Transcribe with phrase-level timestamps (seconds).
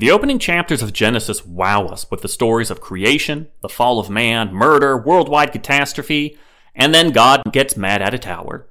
[0.00, 4.08] The opening chapters of Genesis wow us with the stories of creation, the fall of
[4.08, 6.38] man, murder, worldwide catastrophe,
[6.74, 8.66] and then God gets mad at a tower.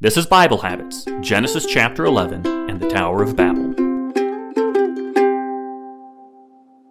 [0.00, 3.74] This is Bible Habits, Genesis chapter 11, and the Tower of Babel.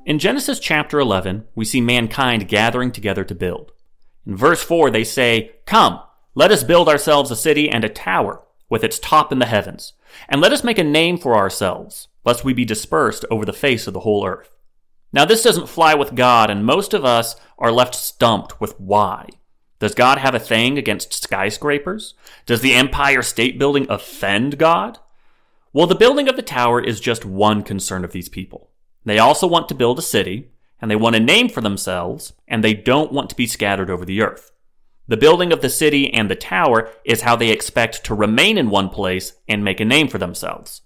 [0.06, 3.72] In Genesis chapter 11, we see mankind gathering together to build.
[4.24, 6.00] In verse 4, they say, Come,
[6.36, 9.94] let us build ourselves a city and a tower, with its top in the heavens,
[10.28, 13.88] and let us make a name for ourselves, lest we be dispersed over the face
[13.88, 14.56] of the whole earth.
[15.12, 19.28] Now, this doesn't fly with God, and most of us are left stumped with why.
[19.80, 22.14] Does God have a thing against skyscrapers?
[22.46, 25.00] Does the Empire State Building offend God?
[25.74, 28.70] Well, the building of the tower is just one concern of these people.
[29.06, 32.64] They also want to build a city, and they want a name for themselves, and
[32.64, 34.52] they don't want to be scattered over the earth.
[35.10, 38.70] The building of the city and the tower is how they expect to remain in
[38.70, 40.82] one place and make a name for themselves.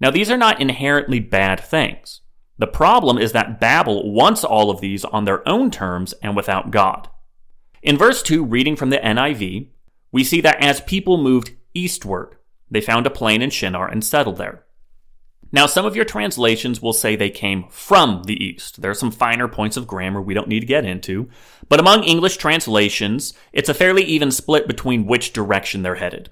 [0.00, 2.22] Now, these are not inherently bad things.
[2.56, 6.70] The problem is that Babel wants all of these on their own terms and without
[6.70, 7.10] God.
[7.82, 9.68] In verse 2, reading from the NIV,
[10.10, 12.36] we see that as people moved eastward,
[12.70, 14.64] they found a plain in Shinar and settled there.
[15.54, 18.80] Now, some of your translations will say they came from the east.
[18.80, 21.28] There are some finer points of grammar we don't need to get into.
[21.68, 26.30] But among English translations, it's a fairly even split between which direction they're headed.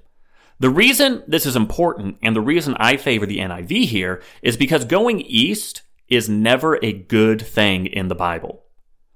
[0.59, 4.85] The reason this is important and the reason I favor the NIV here is because
[4.85, 8.63] going east is never a good thing in the Bible.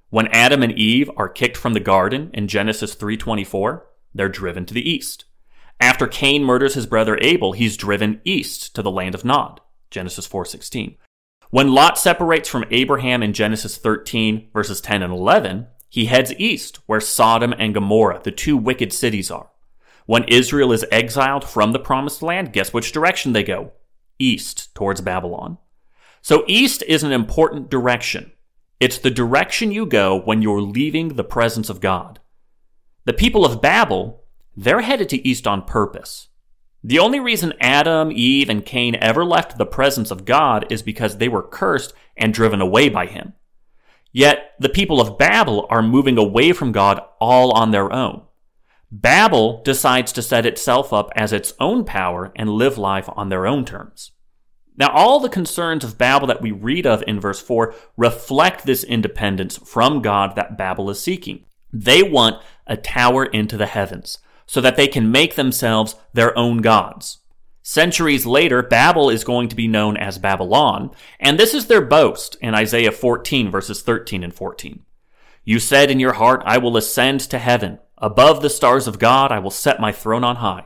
[0.09, 4.73] When Adam and Eve are kicked from the garden in Genesis 3:24, they're driven to
[4.73, 5.25] the east.
[5.79, 9.61] After Cain murders his brother Abel, he's driven east to the land of Nod.
[9.95, 10.97] Genesis 4:16.
[11.51, 16.79] When Lot separates from Abraham in Genesis 13 verses 10 and 11, he heads east
[16.85, 19.51] where Sodom and Gomorrah, the two wicked cities are.
[20.05, 23.71] When Israel is exiled from the promised land, guess which direction they go?
[24.19, 25.57] East towards Babylon.
[26.21, 28.33] So east is an important direction.
[28.81, 32.19] It's the direction you go when you're leaving the presence of God.
[33.05, 34.25] The people of Babel,
[34.57, 36.27] they're headed to east on purpose.
[36.87, 41.17] The only reason Adam, Eve, and Cain ever left the presence of God is because
[41.17, 43.33] they were cursed and driven away by him.
[44.11, 48.21] Yet the people of Babel are moving away from God all on their own.
[48.91, 53.47] Babel decides to set itself up as its own power and live life on their
[53.47, 54.11] own terms.
[54.77, 58.83] Now, all the concerns of Babel that we read of in verse 4 reflect this
[58.83, 61.45] independence from God that Babel is seeking.
[61.73, 66.61] They want a tower into the heavens so that they can make themselves their own
[66.61, 67.19] gods.
[67.63, 72.37] Centuries later, Babel is going to be known as Babylon, and this is their boast
[72.39, 74.83] in Isaiah 14 verses 13 and 14.
[75.43, 77.79] You said in your heart, I will ascend to heaven.
[77.97, 80.65] Above the stars of God, I will set my throne on high.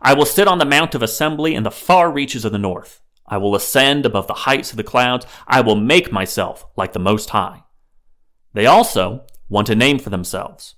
[0.00, 3.00] I will sit on the mount of assembly in the far reaches of the north.
[3.26, 5.26] I will ascend above the heights of the clouds.
[5.48, 7.64] I will make myself like the Most High.
[8.52, 10.76] They also want a name for themselves.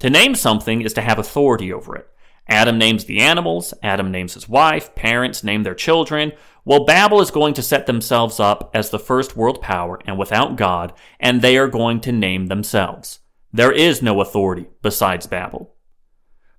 [0.00, 2.08] To name something is to have authority over it.
[2.46, 6.32] Adam names the animals, Adam names his wife, parents name their children.
[6.64, 10.56] Well, Babel is going to set themselves up as the first world power and without
[10.56, 13.20] God, and they are going to name themselves.
[13.52, 15.74] There is no authority besides Babel.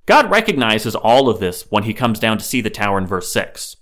[0.05, 3.31] God recognizes all of this when he comes down to see the tower in verse
[3.31, 3.77] 6.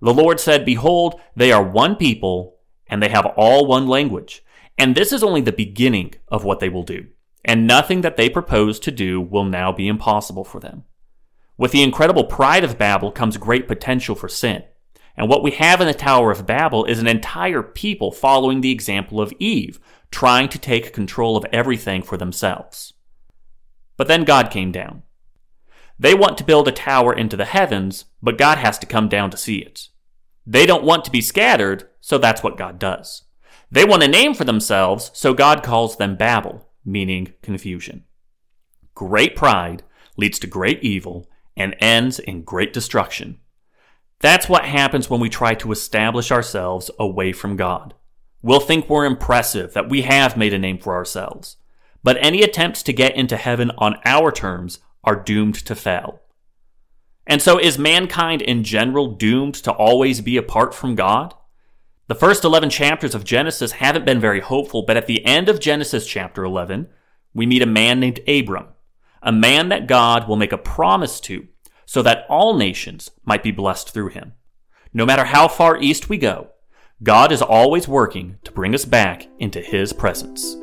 [0.00, 4.44] The Lord said, Behold, they are one people, and they have all one language.
[4.78, 7.08] And this is only the beginning of what they will do
[7.48, 10.84] and nothing that they propose to do will now be impossible for them.
[11.56, 14.64] With the incredible pride of Babel comes great potential for sin.
[15.16, 18.70] And what we have in the Tower of Babel is an entire people following the
[18.70, 22.92] example of Eve, trying to take control of everything for themselves.
[23.96, 25.02] But then God came down.
[25.98, 29.30] They want to build a tower into the heavens, but God has to come down
[29.30, 29.88] to see it.
[30.46, 33.22] They don't want to be scattered, so that's what God does.
[33.70, 38.04] They want a name for themselves, so God calls them Babel, meaning confusion.
[38.94, 39.82] Great pride
[40.16, 43.38] leads to great evil and ends in great destruction.
[44.20, 47.94] That's what happens when we try to establish ourselves away from God.
[48.42, 51.56] We'll think we're impressive, that we have made a name for ourselves.
[52.02, 56.20] But any attempts to get into heaven on our terms are doomed to fail.
[57.26, 61.34] And so is mankind in general doomed to always be apart from God?
[62.08, 65.60] The first 11 chapters of Genesis haven't been very hopeful, but at the end of
[65.60, 66.88] Genesis chapter 11,
[67.34, 68.68] we meet a man named Abram,
[69.22, 71.48] a man that God will make a promise to
[71.84, 74.32] so that all nations might be blessed through him.
[74.94, 76.48] No matter how far east we go,
[77.02, 80.56] God is always working to bring us back into his presence.